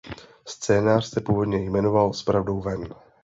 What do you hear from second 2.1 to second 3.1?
"S pravdou ven".